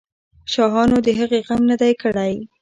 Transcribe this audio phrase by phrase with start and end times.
[0.53, 2.33] شاهانو د هغې غم نه دی کړی.